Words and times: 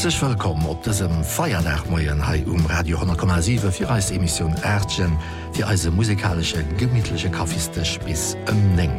Herzlich 0.00 0.22
willkommen 0.22 0.66
op 0.66 0.82
diesem 0.82 1.22
Feiernachmoien 1.22 2.26
Hai 2.26 2.42
um 2.46 2.64
Radio 2.64 2.96
10,7 2.96 3.70
für 3.70 3.90
als 3.90 4.10
Emission 4.10 4.54
Ärdchen 4.62 5.18
für 5.52 5.66
eise 5.66 5.90
musikalische 5.90 6.64
gemütliche 6.78 7.28
Kaffeestisch 7.28 7.98
bis 8.06 8.34
im 8.48 8.78
ëmning. 8.78 8.92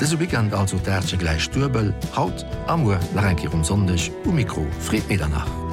Das 0.00 0.18
Weekend 0.18 0.54
also 0.54 0.78
dersche 0.78 1.18
gleich 1.18 1.50
Dürbel, 1.50 1.92
Haut, 2.16 2.46
Amur, 2.68 2.98
Larenkir 3.14 3.52
um 3.52 3.62
Sondech, 3.62 4.10
um 4.24 4.34
Mikro, 4.34 4.64
Fred 4.80 5.06
Medernach. 5.10 5.65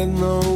with 0.00 0.18
no 0.18 0.49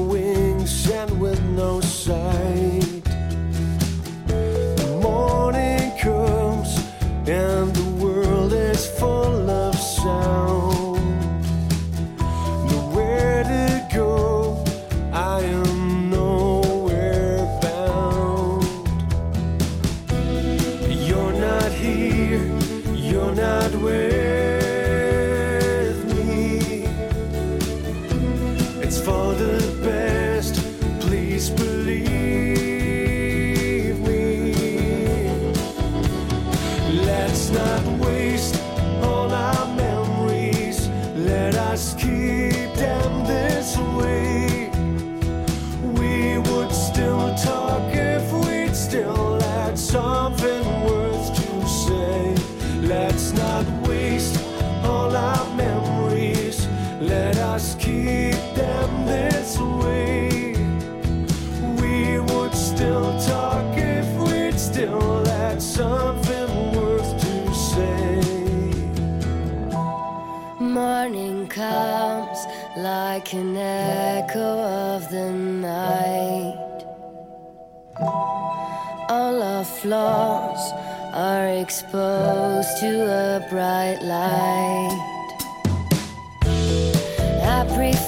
Let's 53.15 53.33
not 53.35 53.65
waste 53.87 54.37
all 54.83 55.15
our 55.15 55.47
memories. 55.55 56.67
Let 57.01 57.37
us 57.37 57.77
keep 57.77 58.35
them 58.59 59.07
this 59.07 59.57
way. 59.57 60.57
We 61.81 62.19
would 62.19 62.53
still 62.53 63.17
talk 63.21 63.79
if 63.79 64.09
we'd 64.19 64.59
still 64.59 65.25
had 65.27 65.63
something 65.63 66.51
worth 66.75 67.13
to 67.25 67.55
say. 67.71 68.21
Morning 70.59 71.47
comes 71.47 72.41
like 72.77 73.33
an 73.33 73.57
echo 73.57 74.51
of 74.95 75.09
the 75.09 75.31
night. 75.31 76.81
All 79.09 79.41
our 79.41 79.65
flaws 79.65 80.54
are 81.15 81.47
exposed 81.47 82.77
to 82.81 82.91
a 83.07 83.47
bright 83.49 84.01
light. 84.03 84.99
I 87.41 87.65
prefer 87.77 88.04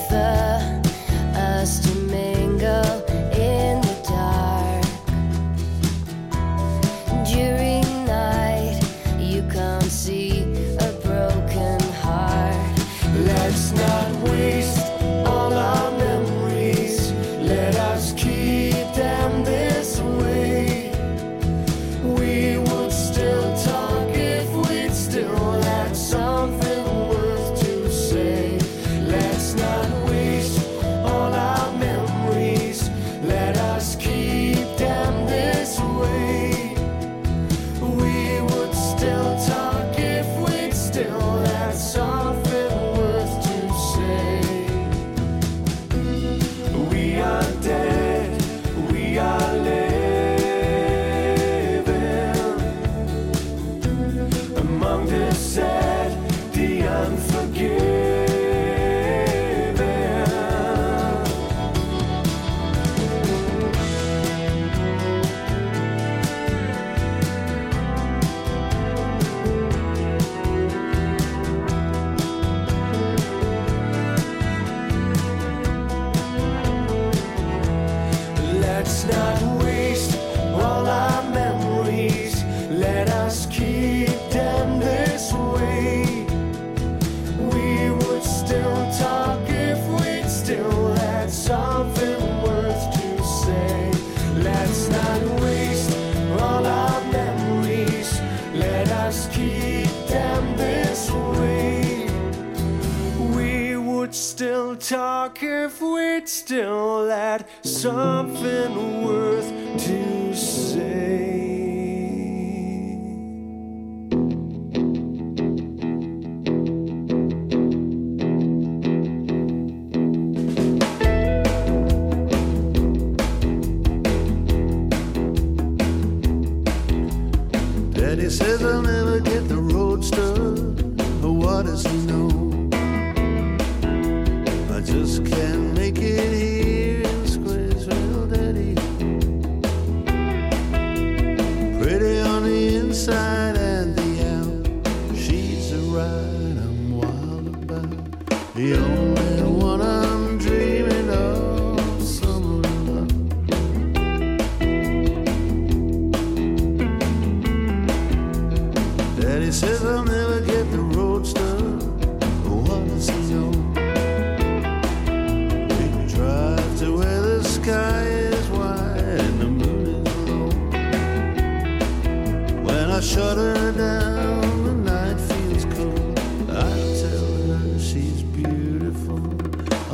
I 172.97 173.01
shut 173.01 173.37
her 173.37 173.72
down. 173.72 174.65
The 174.65 174.72
night 174.72 175.21
feels 175.21 175.66
cold. 175.66 176.19
I 176.48 176.72
tell 177.03 177.59
her 177.59 177.78
she's 177.78 178.22
beautiful. 178.22 179.19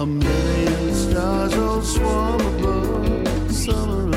A 0.01 0.07
million 0.07 0.95
stars 0.95 1.53
all 1.55 1.83
swarm 1.83 2.41
above. 2.41 3.51
Summer. 3.51 4.12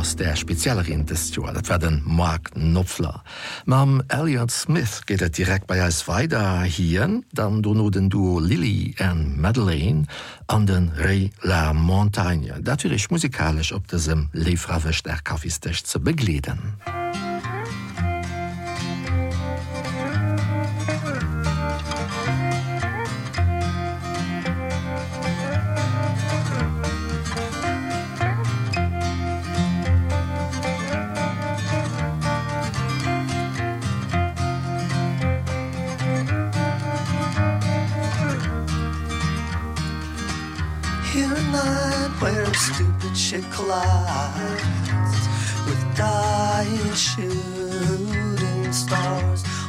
ass 0.00 0.16
der 0.16 0.34
speziellerin 0.34 1.04
des 1.04 1.34
Joer, 1.34 1.52
dat 1.52 1.68
werden 1.68 2.02
Mark 2.06 2.56
Nopfler. 2.56 3.22
Mam 3.66 4.02
Elliot 4.08 4.50
Smith 4.50 5.02
geht 5.04 5.20
et 5.20 5.36
direkt 5.36 5.66
bei 5.66 5.82
als 5.82 6.08
weiter 6.08 6.62
hien, 6.62 7.24
dann 7.32 7.62
du 7.62 7.74
no 7.74 7.90
den 7.90 8.08
Duo 8.08 8.40
Lily 8.40 8.94
en 8.98 9.38
Madeleine 9.38 10.06
an 10.46 10.66
den 10.66 10.88
Rey 10.96 11.30
la 11.42 11.74
Montagne, 11.74 12.62
datch 12.62 13.10
musikalisch 13.10 13.72
op 13.72 13.88
desem 13.88 14.28
Leefrawecht 14.32 15.04
der 15.04 15.20
Kaffeestech 15.22 15.84
ze 15.84 16.00
begleden. 16.00 16.79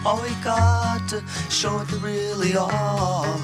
All 0.04 0.20
we 0.20 0.34
got 0.44 1.08
to 1.10 1.22
show 1.52 1.76
what 1.76 1.88
they 1.88 1.98
really 1.98 2.56
are 2.56 3.36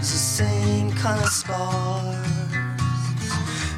is 0.00 0.10
the 0.10 0.24
same 0.42 0.90
kind 0.92 1.22
of 1.22 1.28
scars. 1.28 2.26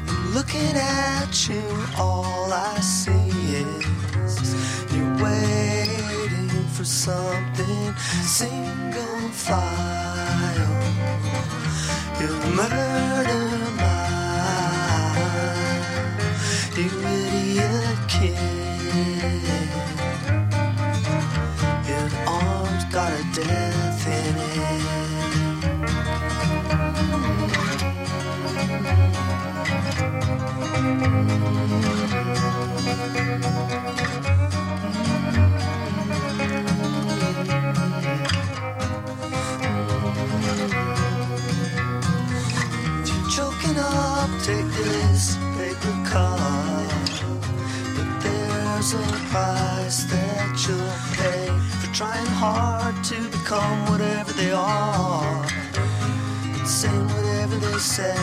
And 0.07 0.33
looking 0.33 0.75
at 0.75 1.47
you, 1.47 1.61
all 1.99 2.51
I 2.51 2.79
see 2.79 3.29
is 3.61 4.55
you're 4.91 5.23
waiting 5.23 6.49
for 6.73 6.83
something 6.83 7.95
single 8.23 9.29
file. 9.29 10.81
You 12.19 12.29
murder 12.55 13.45
mine 13.77 14.17
You 16.75 16.89
idiot 17.05 17.99
kid 18.07 18.56
price 49.29 50.03
that 50.05 50.67
you'll 50.67 51.15
pay 51.15 51.56
trying 51.97 52.27
hard 52.27 52.93
to 53.03 53.19
become 53.29 53.89
whatever 53.89 54.31
they 54.33 54.51
are 54.51 55.47
and 56.43 56.67
saying 56.67 57.07
whatever 57.07 57.55
they 57.55 57.77
say. 57.79 58.15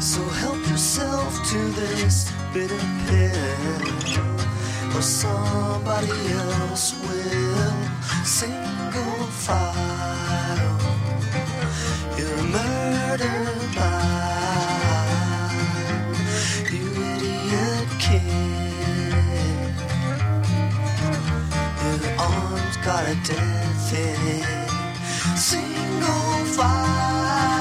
So 0.00 0.20
help 0.42 0.58
yourself 0.68 1.30
to 1.50 1.58
this 1.78 2.32
bitter 2.52 2.84
pill 3.06 3.86
or 4.96 5.02
somebody 5.02 6.10
else 6.32 6.94
will 7.06 7.72
single 8.24 9.26
file 9.46 10.78
You're 12.18 12.34
a 12.34 12.42
murder 12.42 13.57
got 22.88 23.06
a 23.06 23.14
death 23.16 23.92
in 23.92 24.40
it 24.40 25.38
Single 25.38 26.44
file 26.56 27.57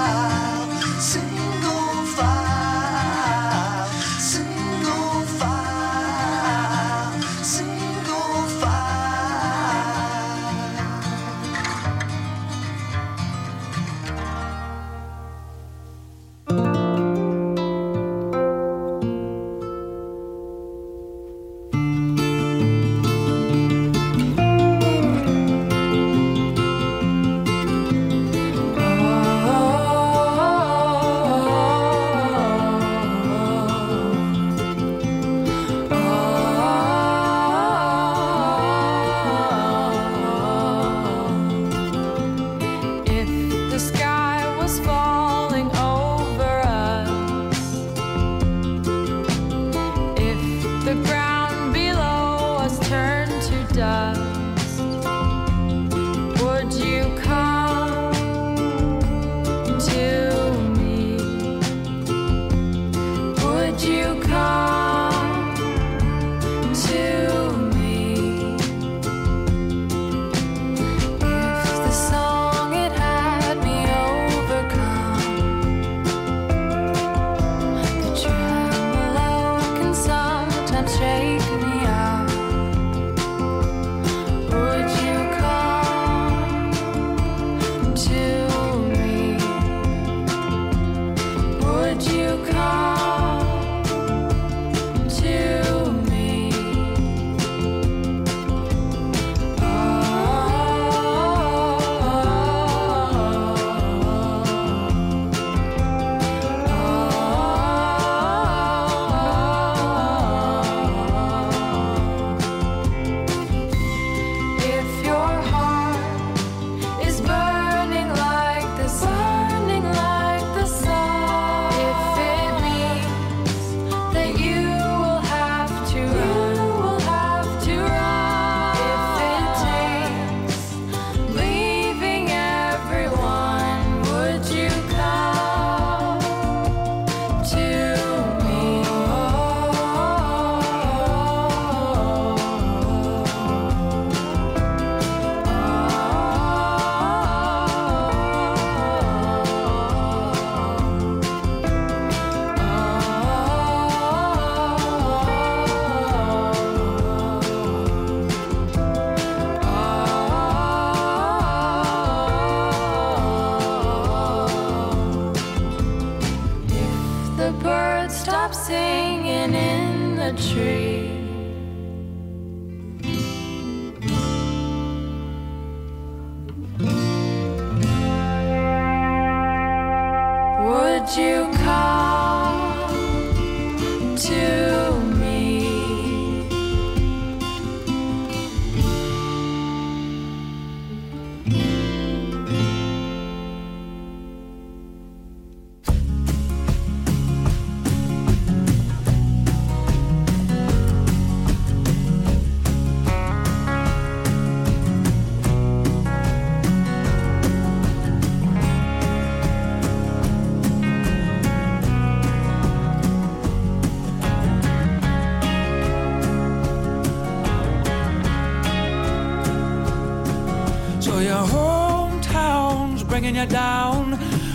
you 223.24 223.46
down. 223.46 224.14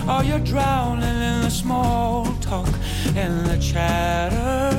Or 0.09 0.23
you're 0.23 0.39
drowning 0.39 1.03
in 1.03 1.43
the 1.43 1.51
small 1.51 2.27
talk 2.41 2.69
and 3.17 3.45
the 3.47 3.59
chatter. 3.59 4.77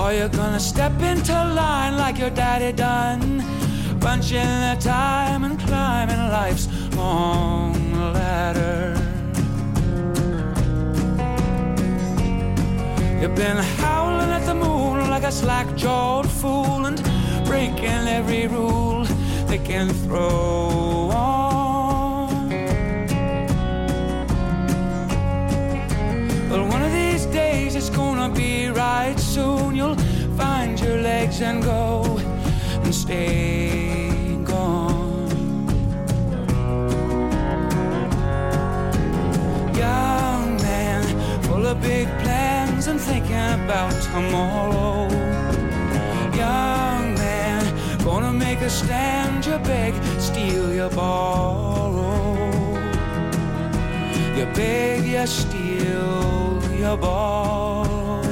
Or 0.00 0.12
you're 0.12 0.28
gonna 0.28 0.60
step 0.60 0.92
into 1.02 1.32
line 1.32 1.96
like 1.96 2.18
your 2.18 2.30
daddy 2.30 2.72
done. 2.72 3.42
Punching 4.00 4.52
the 4.66 4.76
time 4.80 5.44
and 5.44 5.58
climbing 5.60 6.30
life's 6.30 6.68
long 6.96 7.74
ladder. 8.12 8.94
You've 13.20 13.34
been 13.34 13.56
howling 13.56 14.30
at 14.30 14.44
the 14.46 14.54
moon 14.54 15.10
like 15.10 15.24
a 15.24 15.32
slack 15.32 15.74
jawed 15.76 16.30
fool 16.30 16.86
and 16.86 17.02
breaking 17.46 18.06
every 18.18 18.46
rule 18.46 19.06
they 19.56 19.64
can 19.64 19.88
throw 19.88 21.10
on. 21.12 22.48
But 26.48 26.60
one 26.74 26.82
of 26.82 26.92
these 26.92 27.26
days 27.26 27.76
it's 27.76 27.88
gonna 27.88 28.30
be 28.30 28.68
right 28.68 29.16
soon. 29.16 29.76
You'll 29.76 30.00
find 30.36 30.80
your 30.80 30.98
legs 31.00 31.40
and 31.40 31.62
go 31.62 32.16
and 32.82 32.92
stay 32.92 34.36
gone. 34.44 35.30
Young 39.82 40.56
man 40.62 41.02
full 41.44 41.64
of 41.66 41.80
big 41.80 42.08
plans 42.22 42.88
and 42.88 43.00
thinking 43.00 43.50
about 43.58 43.94
tomorrow. 44.02 45.08
Young 46.42 46.83
make 48.54 48.62
a 48.62 48.70
stand 48.70 49.44
you 49.46 49.58
beg 49.58 49.94
steal 50.20 50.72
your 50.72 50.90
borrow. 50.90 52.34
You 54.36 54.46
beg 54.54 55.04
you 55.04 55.26
steal 55.26 56.62
your 56.78 56.96
ball 56.96 58.22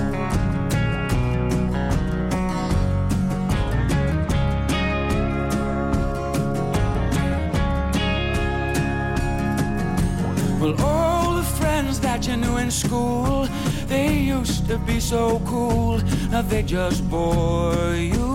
well 10.60 10.74
all 10.80 11.34
the 11.34 11.42
friends 11.58 11.98
that 12.00 12.28
you 12.28 12.36
knew 12.36 12.58
in 12.58 12.70
school 12.70 13.48
they 13.86 14.18
used 14.18 14.68
to 14.68 14.78
be 14.78 15.00
so 15.00 15.40
cool. 15.44 15.98
Now 16.30 16.42
they 16.42 16.62
just 16.62 17.08
bore 17.10 17.94
you 17.96 18.31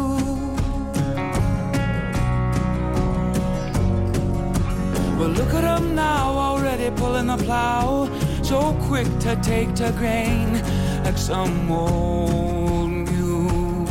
well 5.18 5.30
look 5.30 5.54
at 5.54 5.62
them 5.62 5.96
now 5.96 6.30
already 6.30 6.90
pulling 6.96 7.28
the 7.28 7.38
plow. 7.38 8.10
So 8.44 8.78
quick 8.88 9.08
to 9.20 9.36
take 9.42 9.74
to 9.76 9.92
grain 9.98 10.54
like 11.04 11.18
some 11.18 11.72
old 11.72 12.90
mule. 12.90 13.86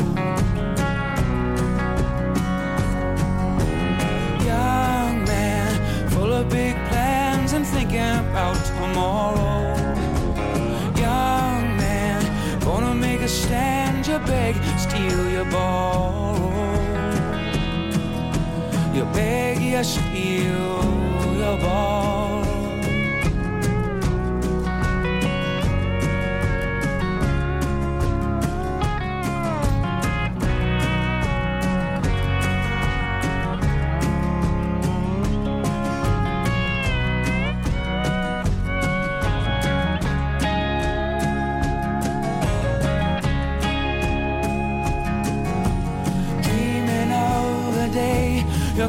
Young 4.52 5.24
man 5.24 6.08
full 6.10 6.32
of 6.32 6.48
big 6.48 6.74
plans 6.88 7.52
and 7.52 7.66
thinking 7.66 7.98
about 7.98 8.56
tomorrow. 8.66 9.74
Young 10.96 11.76
man 11.76 12.60
gonna 12.60 12.94
make 12.94 13.20
a 13.20 13.28
stand 13.28 14.06
your 14.06 14.20
beg 14.20 14.54
steal 14.78 15.30
your 15.30 15.44
ball 15.46 16.36
you 18.94 19.04
beg 19.12 19.60
you 19.60 19.84
steal 19.84 20.95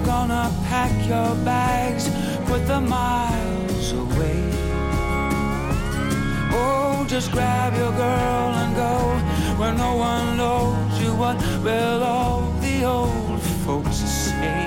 gonna 0.07 0.49
pack 0.69 0.91
your 1.07 1.35
bags 1.43 1.56
miles 2.81 3.91
away. 3.93 4.43
Oh, 6.51 7.05
just 7.07 7.31
grab 7.31 7.73
your 7.75 7.91
girl 7.91 8.53
and 8.61 8.75
go 8.75 8.97
where 9.57 9.73
no 9.73 9.95
one 9.95 10.37
knows 10.37 10.99
you. 11.01 11.13
What 11.15 11.37
will 11.63 12.03
all 12.03 12.51
the 12.61 12.83
old 12.83 13.41
folks 13.65 13.97
say? 13.97 14.65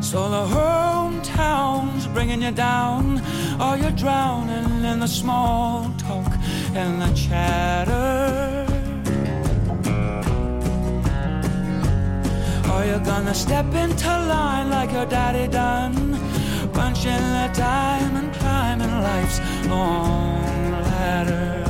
So 0.00 0.28
the 0.28 0.44
hometown's 0.44 2.08
bringing 2.08 2.42
you 2.42 2.50
down, 2.50 3.22
or 3.60 3.76
you're 3.76 3.92
drowning 3.92 4.84
in 4.84 4.98
the 4.98 5.06
small 5.06 5.89
and 6.74 7.02
the 7.02 7.12
chatter. 7.14 8.66
Or 12.72 12.84
you're 12.84 13.00
gonna 13.00 13.34
step 13.34 13.66
into 13.74 14.08
line 14.08 14.70
like 14.70 14.92
your 14.92 15.06
daddy 15.06 15.48
done? 15.48 16.18
Punching 16.72 17.26
the 17.38 17.50
time 17.52 18.16
and 18.16 18.32
climbing 18.34 19.02
life's 19.02 19.40
long 19.66 20.72
ladder. 20.82 21.64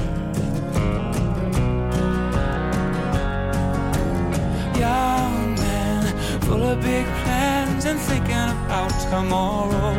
Young 4.79 5.55
man 5.55 6.40
full 6.42 6.62
of 6.62 6.81
big 6.83 7.07
plans 7.22 7.85
and 7.87 7.98
thinking 7.98 8.51
about 8.66 8.92
tomorrow. 9.11 9.94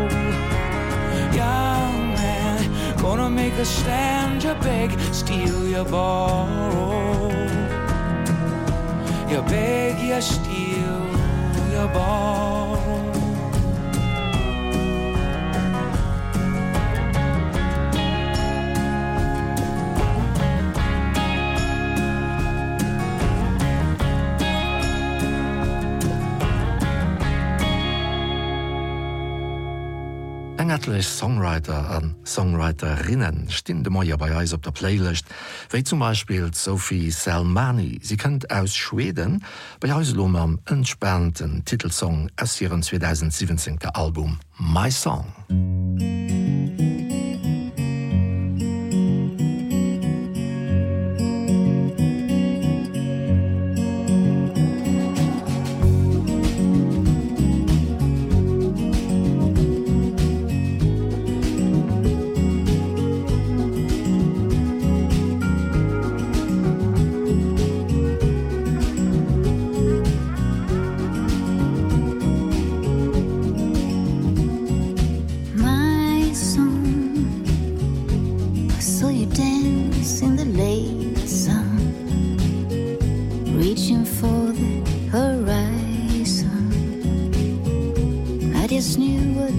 Young 1.33 1.70
gonna 3.17 3.29
make 3.29 3.53
a 3.55 3.65
stand 3.65 4.41
you 4.41 4.55
beg 4.63 4.89
steal 5.13 5.67
your 5.67 5.83
borrow. 5.83 7.27
You 9.29 9.41
beg 9.51 9.99
you 9.99 10.21
steal 10.21 11.01
your 11.73 11.89
borrow. 11.89 13.11
Engertlech 30.57 31.03
Songwriter 31.03 31.97
an 31.97 32.10
Songwriterinnen 32.31 33.49
stinde 33.49 33.89
Maier 33.89 34.17
bei 34.17 34.33
Eis 34.35 34.53
op 34.53 34.63
der 34.63 34.71
Playlist, 34.71 35.25
wéi 35.69 35.83
zum 35.83 35.99
Beispiel 35.99 36.49
Sophie 36.53 37.11
Salmani. 37.11 37.99
Sie 38.01 38.15
kennt 38.15 38.49
aus 38.49 38.73
Schweden 38.73 39.43
bei 39.81 39.93
Auslom 39.93 40.35
am 40.37 40.59
entspernten 40.65 41.65
Titelsong 41.65 42.29
as 42.37 42.61
ihren 42.61 42.83
2017. 42.83 43.79
Album 43.93 44.39
„My 44.57 44.89
Song. 44.89 45.25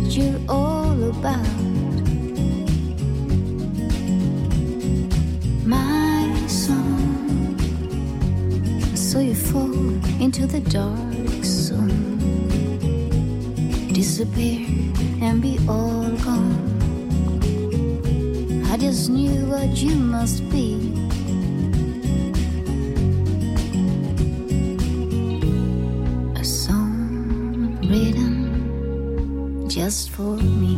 You're 0.08 0.40
all 0.48 1.02
about. 1.10 1.46
My 5.64 6.32
song. 6.46 7.56
Saw 8.94 9.20
you 9.20 9.34
fall 9.34 9.72
into 10.20 10.46
the 10.46 10.60
dark 10.60 11.44
zone. 11.44 12.18
Disappear 13.92 14.66
and 15.20 15.40
be 15.40 15.58
all 15.68 16.10
gone. 16.24 16.70
I 18.70 18.76
just 18.76 19.10
knew 19.10 19.46
what 19.46 19.76
you 19.82 19.94
must 19.94 20.48
be 20.50 20.81
just 29.92 30.08
for 30.12 30.36
me 30.38 30.71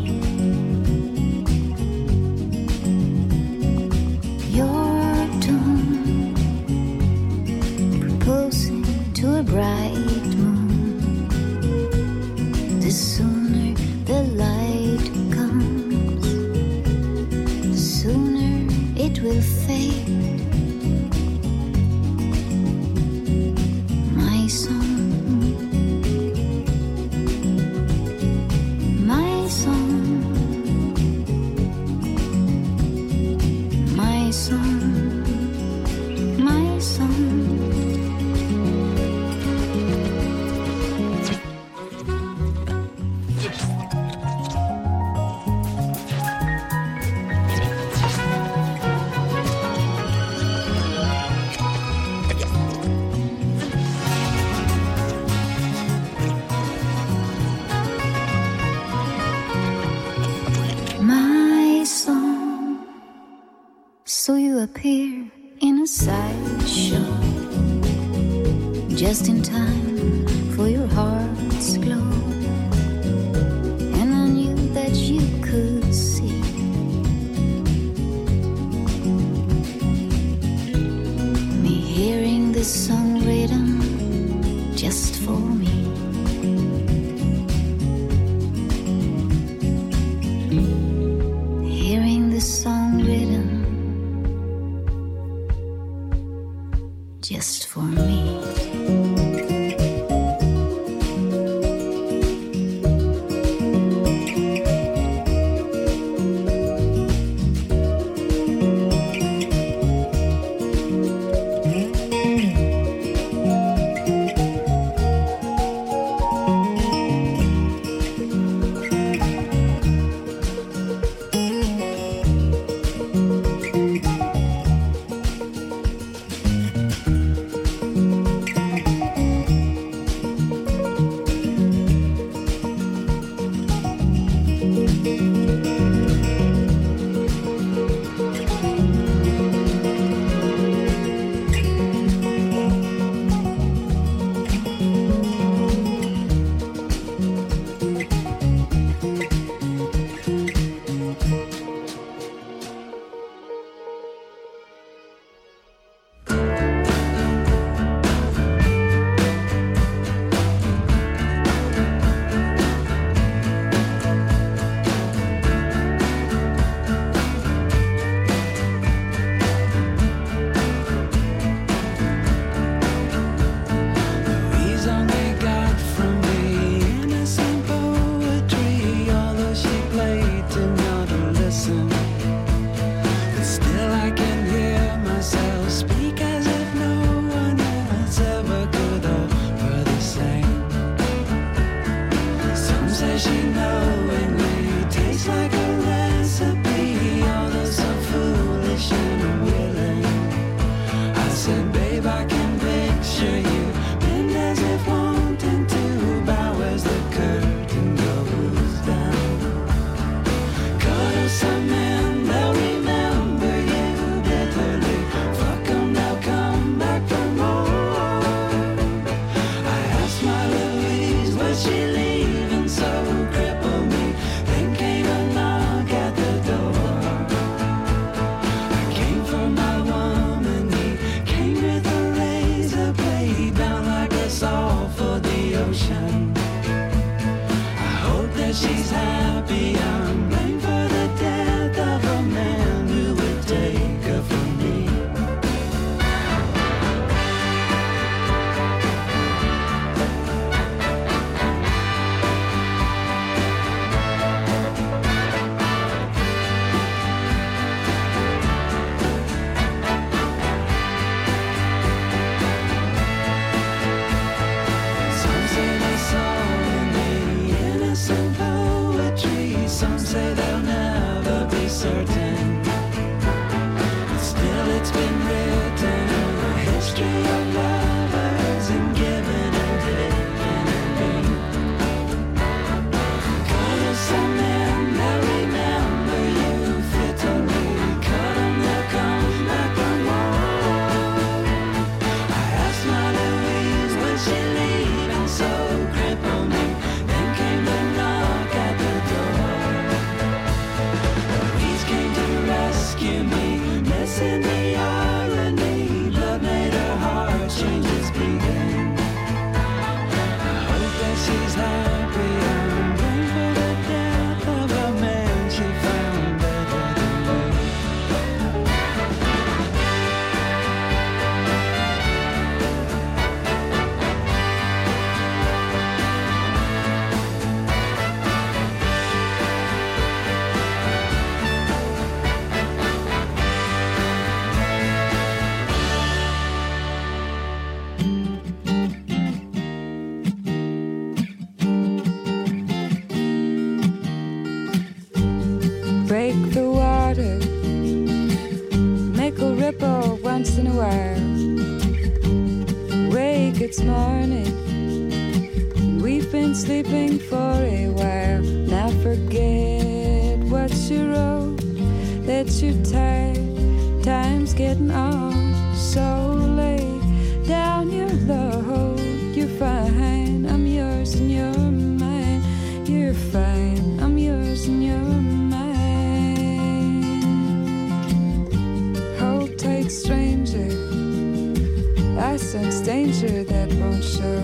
I 382.25 382.39
sense 382.39 382.81
danger 382.81 383.45
that 383.45 383.69
won't 383.75 384.03
show. 384.03 384.41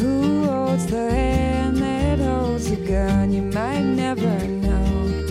Who 0.00 0.44
holds 0.44 0.86
the 0.86 1.10
hand 1.10 1.78
that 1.78 2.18
holds 2.18 2.70
a 2.70 2.76
gun 2.76 3.32
you 3.32 3.40
might 3.40 3.80
never 3.80 4.36
know. 4.46 5.24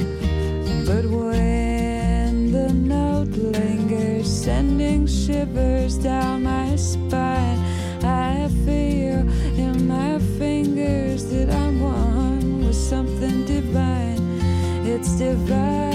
But 0.84 1.06
when 1.06 2.52
the 2.52 2.74
note 2.74 3.38
lingers 3.38 4.28
sending 4.28 5.06
shivers 5.06 5.96
down 6.00 6.44
my 6.44 6.76
spine 6.76 7.60
I 8.04 8.50
feel 8.65 9.22
in 9.65 9.88
my 9.88 10.18
fingers 10.39 11.30
that 11.30 11.52
I'm 11.52 11.82
one 11.82 12.65
with 12.65 12.76
something 12.76 13.46
divine. 13.46 14.24
It's 14.88 15.20
divine 15.20 15.94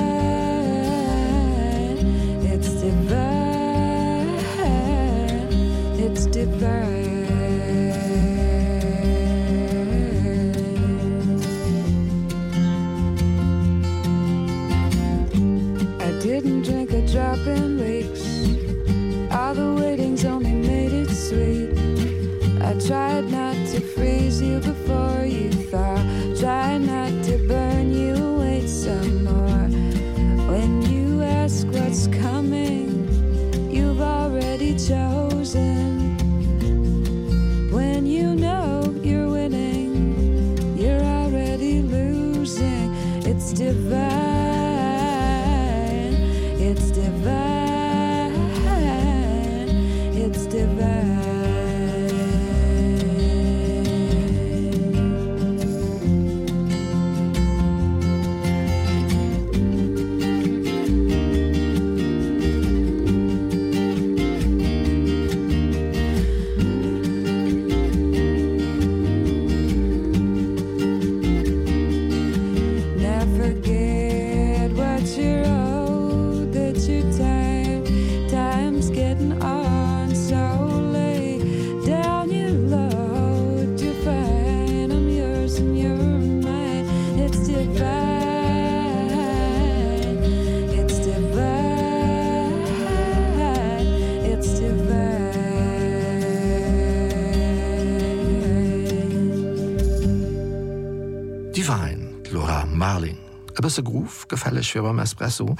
gewisse 103.70 103.82
Gruf 103.82 104.26
gefällig 104.26 104.72
fir 104.72 104.82
beim 104.82 104.98
Espresso, 104.98 105.56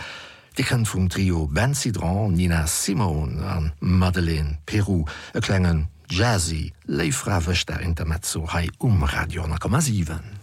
Di 0.58 0.64
kennt 0.64 0.88
vum 0.88 1.08
Trio 1.08 1.46
Ben 1.46 1.74
Cidran, 1.74 2.32
Nina 2.32 2.66
Simon 2.66 3.40
an 3.40 3.72
Madeleine 3.78 4.58
Peru 4.66 5.04
erklengen 5.32 5.86
Jazzy, 6.10 6.72
leifrawechter 6.86 7.80
Intermezzo 7.80 8.52
hai 8.52 8.68
um 8.78 9.04
Radio,7. 9.04 10.39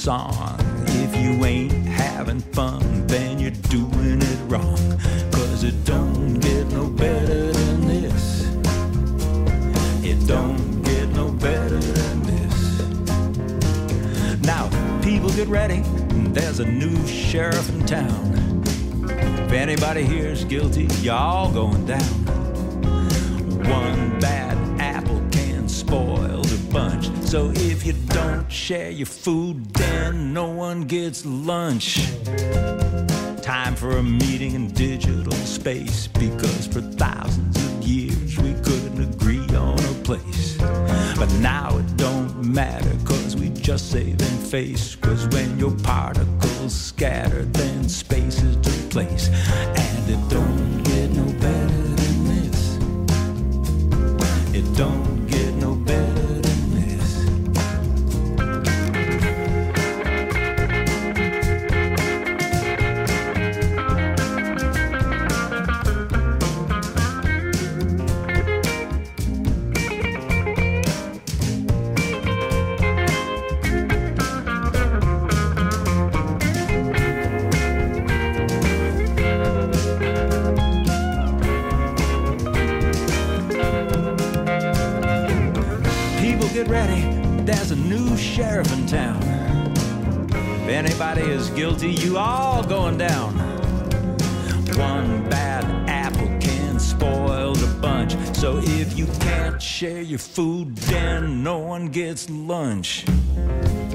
Song. 0.00 0.56
If 0.86 1.14
you 1.14 1.44
ain't 1.44 1.72
having 1.86 2.40
fun 2.40 3.06
then 3.06 3.38
you're 3.38 3.50
doing 3.50 4.22
it 4.22 4.38
wrong. 4.50 4.98
Cause 5.30 5.62
it 5.62 5.84
don't 5.84 6.40
get 6.40 6.66
no 6.68 6.88
better 6.88 7.52
than 7.52 7.86
this. 7.86 8.48
It 10.02 10.26
don't 10.26 10.80
get 10.84 11.06
no 11.10 11.30
better 11.30 11.76
than 11.76 12.22
this. 12.22 12.80
Now 14.42 14.70
people 15.02 15.28
get 15.32 15.48
ready. 15.48 15.82
There's 16.32 16.60
a 16.60 16.66
new 16.66 17.06
sheriff 17.06 17.68
in 17.68 17.84
town. 17.84 18.62
If 19.04 19.52
anybody 19.52 20.04
here 20.04 20.28
is 20.28 20.44
guilty 20.44 20.84
y'all 21.02 21.52
going 21.52 21.84
down. 21.84 22.00
One 23.68 24.18
bad 24.18 24.56
apple 24.80 25.22
can 25.30 25.68
spoil 25.68 26.39
so 27.30 27.52
if 27.54 27.86
you 27.86 27.92
don't 28.08 28.50
share 28.50 28.90
your 28.90 29.06
food 29.06 29.64
then 29.74 30.32
no 30.32 30.48
one 30.48 30.80
gets 30.80 31.24
lunch. 31.24 32.10
Time 33.40 33.76
for 33.76 33.98
a 33.98 34.02
meeting 34.02 34.56
in 34.56 34.66
digital 34.72 35.30
space 35.30 36.08
because 36.08 36.66
for 36.66 36.80
thousands 36.80 37.56
of 37.56 37.84
years 37.84 38.36
we 38.38 38.52
couldn't 38.64 39.14
agree 39.14 39.46
on 39.54 39.78
a 39.78 39.94
place. 40.02 40.56
But 41.20 41.32
now 41.34 41.78
it 41.78 41.96
don't 41.96 42.42
matter 42.42 42.96
cause 43.04 43.36
we 43.36 43.50
just 43.50 43.92
save 43.92 44.20
in 44.20 44.38
face 44.50 44.96
cause 44.96 45.28
when 45.28 45.56
your 45.56 45.76
particles 45.84 46.74
scatter 46.74 47.44
then 47.44 47.88
space 47.88 48.42
is 48.42 48.56
to 48.56 48.72
place. 48.88 49.28
And 49.28 50.10
it 50.10 50.28
don't 50.28 50.82
get 50.82 51.10
no 51.10 51.26
better 51.38 51.82
than 51.94 52.24
this. 52.24 52.76
It 54.52 54.76
don't 54.76 55.19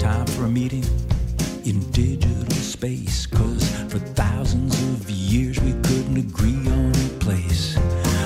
time 0.06 0.26
for 0.26 0.44
a 0.44 0.48
meeting 0.48 0.84
in 1.64 1.80
digital 1.90 2.48
space 2.52 3.26
cause 3.26 3.68
for 3.90 3.98
thousands 4.14 4.72
of 4.92 5.10
years 5.10 5.58
we 5.62 5.72
couldn't 5.82 6.16
agree 6.16 6.62
on 6.78 6.92
a 7.06 7.08
place. 7.18 7.76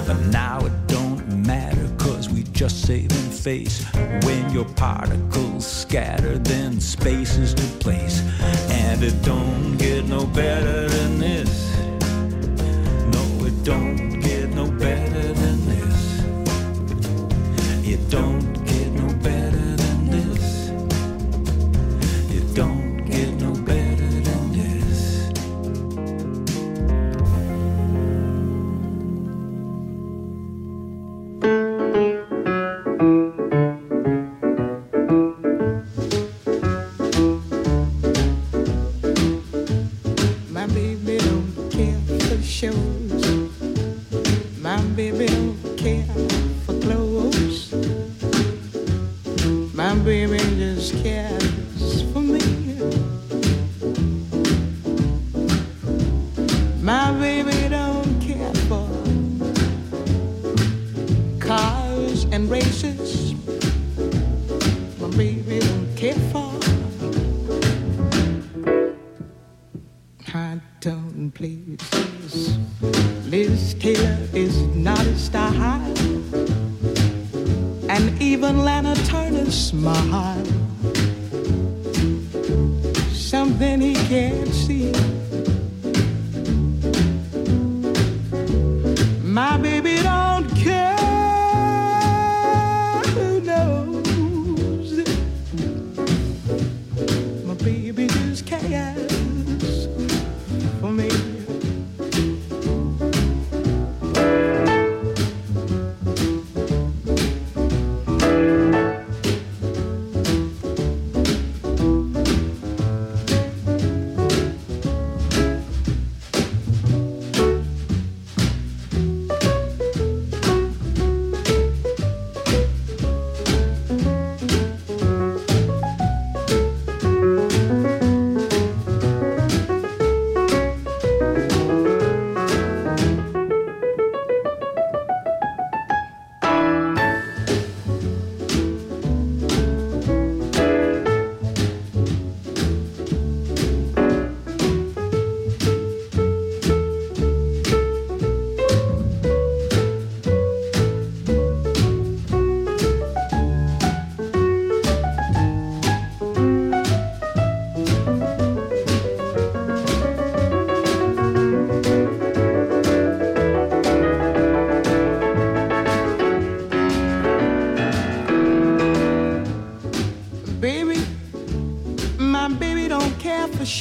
But 0.07 0.19
now 0.27 0.59
it 0.67 0.77
don't 0.89 1.27
matter 1.47 1.91
cause 1.97 2.29
we 2.29 2.43
just 2.53 2.83
save 2.87 3.11
in 3.11 3.31
face. 3.31 3.83
When 4.27 4.51
your 4.53 4.67
particles 4.87 5.67
scatter 5.67 6.37
then 6.37 6.81
spaces 6.83 7.55
to 7.55 7.67
place. 7.85 8.21
And 8.83 9.03
it 9.03 9.17
don't 9.23 9.79
get 9.79 10.05
no 10.05 10.27
better 10.27 10.87
than 10.87 11.19
this. 11.19 11.53
No 13.15 13.25
it 13.47 13.65
don't 13.65 14.21
get 14.21 14.51
no 14.51 14.67
better 14.71 15.33
than 15.33 15.59
this. 15.73 15.99
It 17.93 18.11
don't 18.11 18.50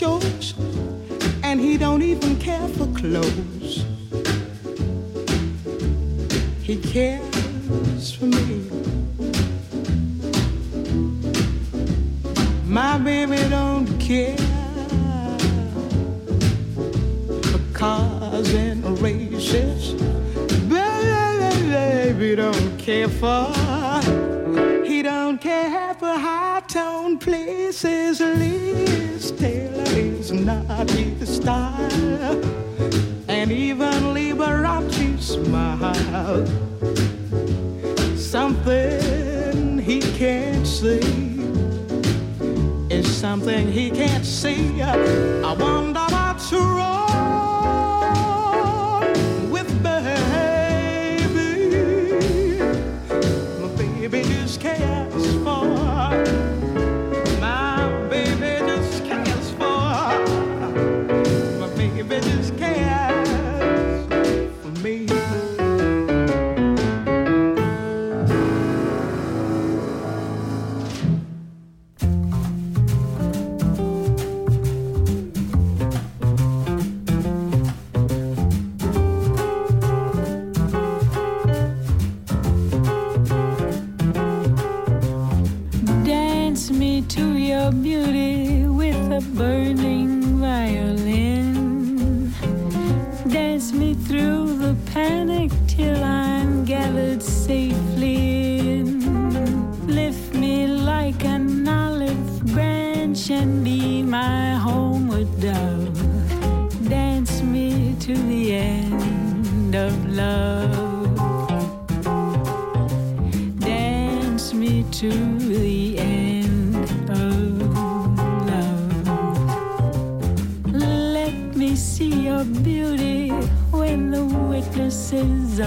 and 0.01 1.59
he 1.59 1.77
don't 1.77 2.01
even 2.01 2.37
care 2.37 2.67
for 2.69 2.87
clothes. 2.93 3.83
He 6.61 6.77
cares 6.77 8.13
for 8.13 8.25
me. 8.25 8.69
My 12.65 12.97
baby 12.97 13.37
don't 13.49 13.87
care 13.99 14.37
for 17.51 17.59
cars 17.73 18.53
and 18.53 19.01
races. 19.01 19.93
Baby 20.69 22.35
don't 22.35 22.77
care 22.77 23.09
for 23.09 23.51
he 24.85 25.01
don't 25.01 25.41
care 25.41 25.93
for 25.95 26.07
high 26.07 26.61
tone 26.67 27.17
places. 27.17 28.21
Liz 28.21 29.31
Taylor 29.31 29.78
is 30.31 30.45
not 30.45 30.89
his 30.91 31.37
style, 31.37 32.43
and 33.27 33.51
even 33.51 34.13
Liberace 34.13 35.19
smile. 35.19 36.45
Something 38.15 39.79
he 39.79 39.99
can't 39.99 40.67
see 40.67 40.99
is 42.89 43.07
something 43.07 43.71
he 43.71 43.89
can't 43.89 44.25
see. 44.25 44.81
I 44.81 45.53
wonder 45.53 46.18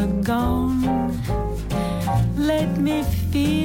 gone. 0.06 0.82
Let 2.36 2.76
me 2.78 3.02
feel. 3.30 3.61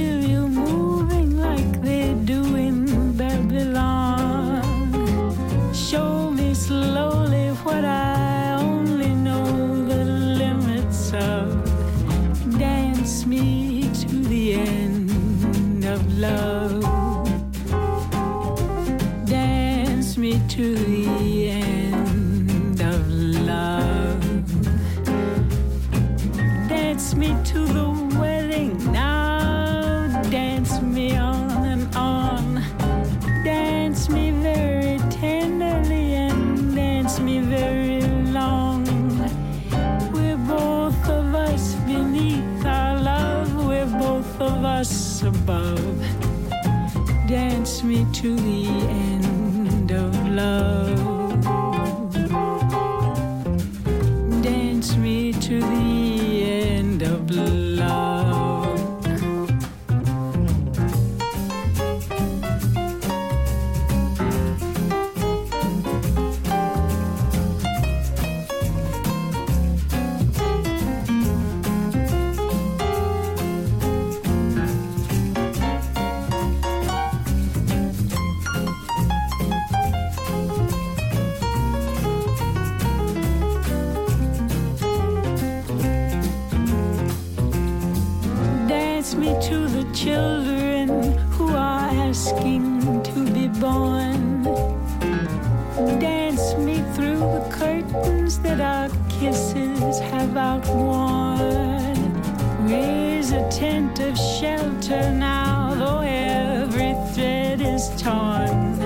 without 100.48 100.76
one. 100.76 102.72
is 102.72 103.32
a 103.32 103.50
tent 103.50 104.00
of 104.00 104.18
shelter 104.18 105.12
now, 105.12 105.74
though 105.76 106.00
every 106.00 106.94
thread 107.14 107.62
is 107.62 107.90
torn. 108.02 108.80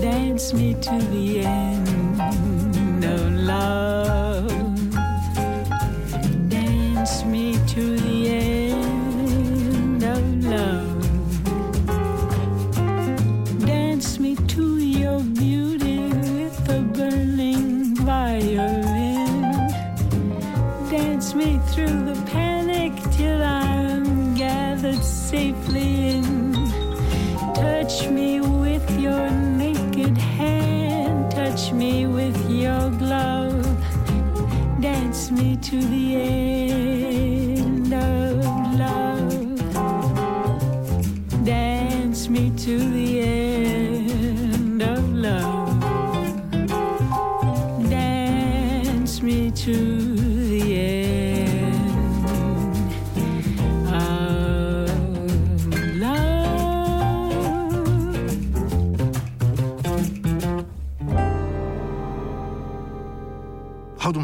Dance 0.00 0.52
me 0.52 0.74
to 0.74 0.98
the 1.10 1.44
end. 1.44 1.71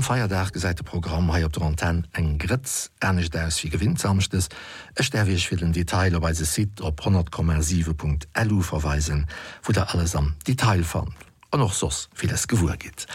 Feierdag 0.08 0.52
gesäite 0.52 0.84
Programm 0.84 1.30
hai 1.32 1.44
op 1.44 1.52
der 1.52 1.64
Antenne 1.64 2.04
eng 2.12 2.38
Gritz 2.38 2.88
ernstnecht 2.98 3.36
auss 3.36 3.62
wie 3.62 3.68
gewinnsamchtes, 3.68 4.48
Ech 4.94 5.10
derwich 5.10 5.50
will 5.50 5.58
den 5.58 5.74
Detail 5.74 6.16
op 6.16 6.24
se 6.32 6.46
Sid 6.46 6.80
op 6.80 7.02
100,7.lu 7.02 8.62
verweisen, 8.62 9.26
wo 9.62 9.72
der 9.72 9.92
alles 9.92 10.16
am 10.16 10.34
Detail 10.46 10.82
fand 10.82 11.12
Und 11.50 11.60
noch 11.60 11.74
sos 11.74 12.08
vieles 12.14 12.48
gewur 12.48 12.78
git. 12.78 13.06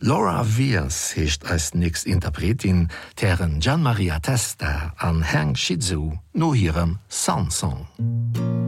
Laura 0.00 0.44
Wiers 0.56 1.14
hecht 1.14 1.46
als 1.46 1.72
nächst 1.72 2.04
Interpretin 2.04 2.88
deren 3.20 3.60
Gian 3.60 3.84
Maria 3.84 4.18
Testa 4.18 4.92
an 4.96 5.22
Heng 5.22 5.54
Shizu 5.54 6.18
no 6.32 6.52
ihrem 6.52 6.98
Sansong. 7.08 7.86
Musik 7.98 8.60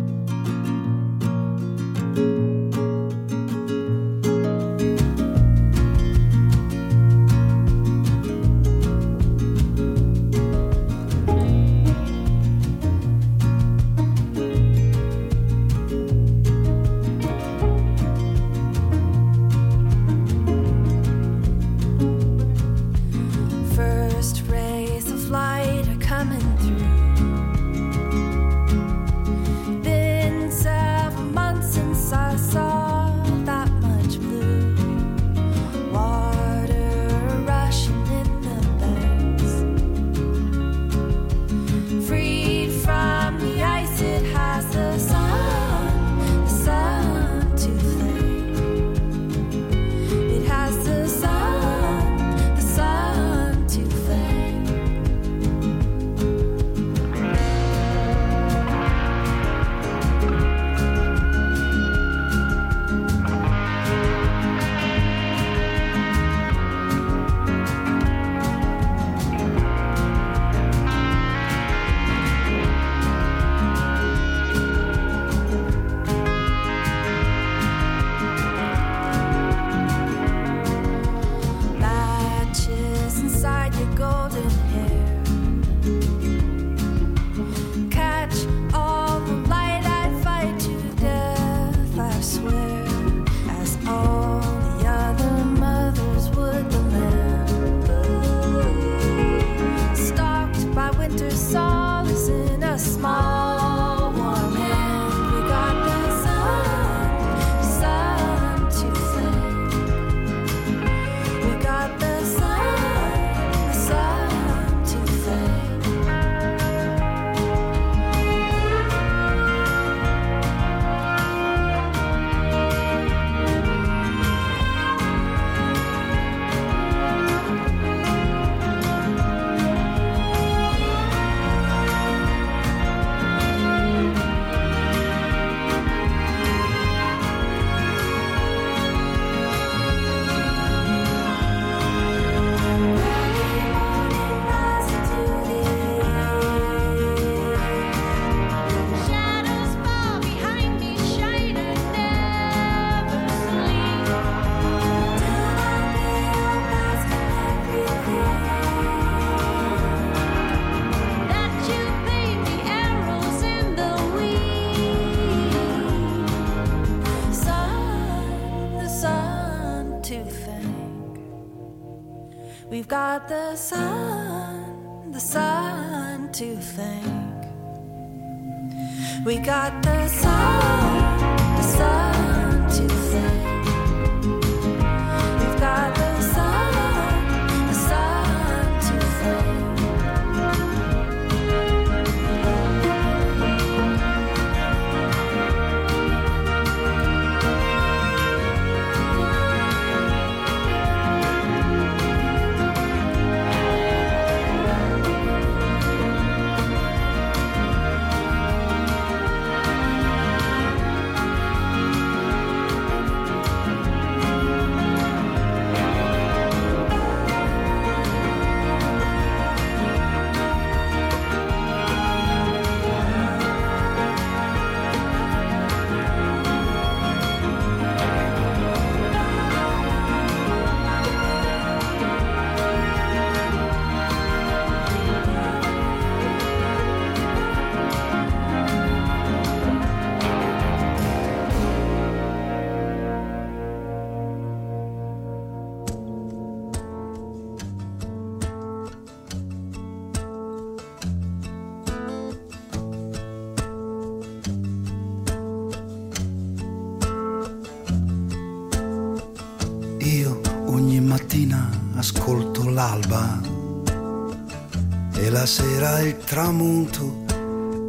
la 265.82 265.96
sera 265.96 266.00
il 266.00 266.16
tramonto 266.18 267.24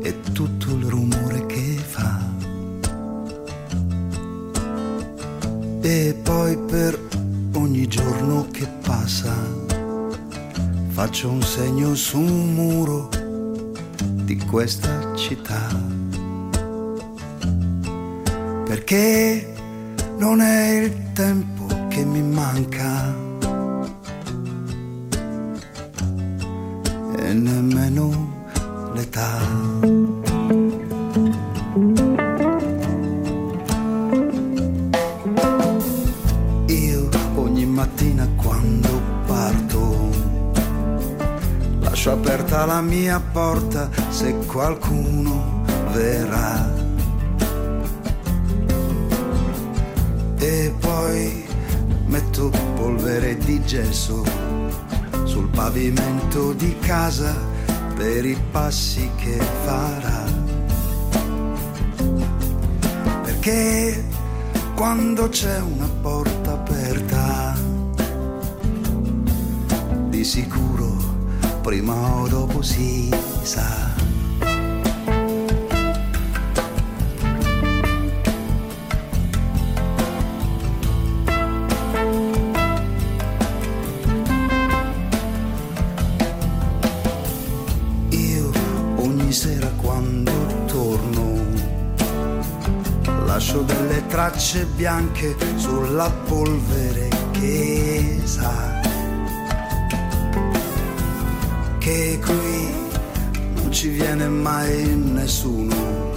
e 0.01 0.19
tutto 0.31 0.71
il 0.71 0.85
rumore 0.85 1.45
che 1.45 1.77
fa. 1.77 2.19
E 5.81 6.19
poi 6.23 6.57
per 6.57 6.99
ogni 7.53 7.87
giorno 7.87 8.47
che 8.51 8.67
passa 8.81 9.35
faccio 10.89 11.29
un 11.29 11.43
segno 11.43 11.93
su 11.93 12.17
un 12.17 12.53
muro 12.55 13.09
di 14.23 14.37
questa 14.37 15.15
città. 15.15 15.67
Perché 18.65 19.53
non 20.17 20.41
è 20.41 20.62
qualcuno 44.83 45.63
verrà. 45.91 46.71
E 50.37 50.73
poi 50.79 51.45
metto 52.05 52.51
polvere 52.75 53.37
di 53.37 53.63
gesso 53.63 54.23
sul 55.23 55.47
pavimento 55.49 56.51
di 56.53 56.77
casa 56.79 57.33
per 57.95 58.25
i 58.25 58.37
passi 58.51 59.09
che 59.15 59.39
farà. 59.63 60.23
Perché 63.23 64.03
quando 64.75 65.29
c'è 65.29 65.59
una 65.59 65.89
porta 66.01 66.51
aperta, 66.53 67.55
di 70.09 70.23
sicuro 70.23 70.91
prima 71.61 71.93
o 72.17 72.27
dopo 72.27 72.61
si 72.61 73.09
sa. 73.41 73.82
Tracce 94.43 94.65
bianche 94.75 95.35
sulla 95.55 96.11
polvere 96.27 97.07
che 97.31 98.19
sa 98.25 98.81
che 101.77 102.19
qui 102.21 102.73
non 103.53 103.71
ci 103.71 103.87
viene 103.87 104.27
mai 104.27 104.85
nessuno 104.97 106.11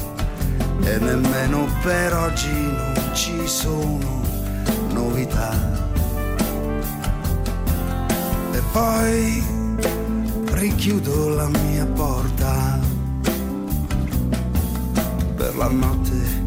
e 0.82 0.98
nemmeno 0.98 1.68
per 1.84 2.14
oggi 2.14 2.50
non 2.50 3.10
ci 3.14 3.46
sono 3.46 4.22
novità. 4.90 5.84
E 8.52 8.60
poi 8.72 9.44
richiudo 10.52 11.28
la 11.28 11.48
mia 11.48 11.86
porta 11.86 12.80
per 15.36 15.56
la 15.56 15.68
notte 15.68 16.44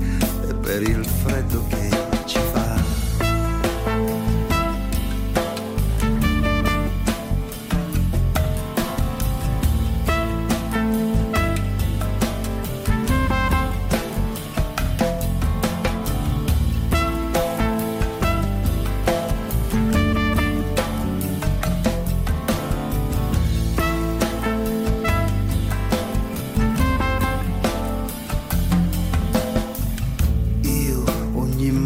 e 0.50 0.54
per 0.56 0.82
il 0.82 1.19
freddo 1.50 1.79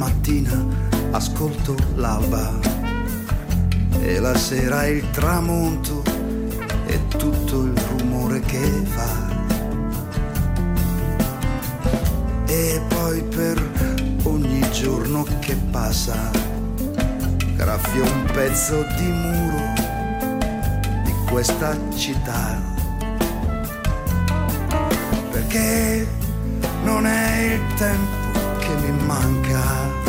mattina 0.03 0.65
ascolto 1.11 1.77
l'alba 1.95 2.59
e 4.01 4.19
la 4.19 4.35
sera 4.35 4.85
il 4.85 5.09
tramonto 5.11 6.03
e 6.85 7.07
tutto 7.07 7.63
il 7.63 7.73
rumore 7.89 8.41
che 8.41 8.83
fa. 8.83 9.31
E 12.47 12.81
poi 12.89 13.23
per 13.23 13.57
ogni 14.23 14.69
giorno 14.71 15.25
che 15.39 15.55
passa 15.71 16.31
graffio 17.55 18.03
un 18.03 18.25
pezzo 18.33 18.85
di 18.97 19.07
muro 19.07 19.73
di 21.05 21.13
questa 21.29 21.77
città. 21.95 22.61
Perché 25.31 26.05
non 26.83 27.05
è 27.05 27.53
il 27.53 27.73
tempo 27.75 28.22
mi 28.83 28.91
manca 29.07 30.02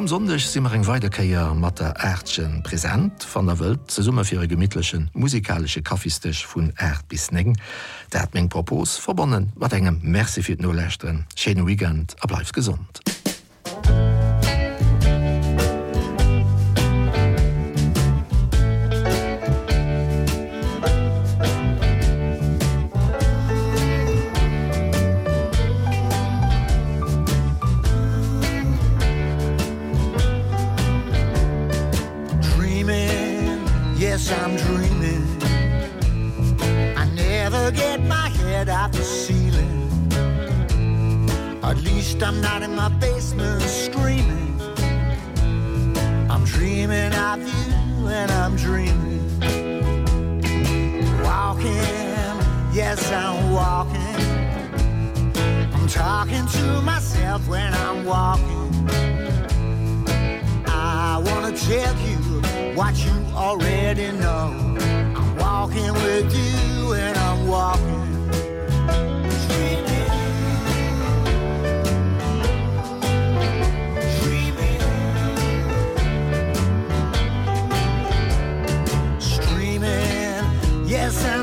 Kom 0.00 0.08
sondech 0.08 0.48
si 0.48 0.60
mar 0.60 0.72
eng 0.72 0.86
Weidekeier 0.86 1.52
mat 1.54 1.78
der 1.78 1.92
Äschen 2.00 2.62
präsent. 2.62 3.26
Van 3.34 3.46
der 3.46 3.58
Welt 3.58 3.90
ze 3.90 4.02
Summe 4.02 4.24
fir 4.24 4.46
gemmittleschen 4.46 5.10
musikalsche 5.12 5.82
Kaffistech 5.82 6.46
vun 6.48 6.72
Erd 6.78 7.06
bis 7.08 7.30
neggen, 7.30 7.60
dat 8.08 8.32
még 8.32 8.48
Propos 8.48 8.96
verbonnen. 8.96 9.52
Wat 9.56 9.72
engem 9.72 10.00
Merczifir 10.02 10.56
nolächten, 10.58 11.26
Schene 11.36 11.66
Wigent 11.66 12.16
a 12.22 12.26
bleif 12.26 12.50
gesund. 12.52 13.09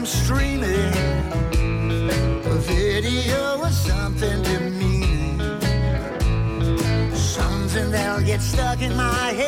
streaming 0.08 0.94
a 2.46 2.56
video 2.62 3.62
of 3.62 3.74
something 3.74 4.42
demeaning, 4.44 5.62
something 7.14 7.92
that'll 7.92 8.26
get 8.26 8.42
stuck 8.42 8.82
in 8.82 8.96
my 8.96 9.34
head. 9.34 9.47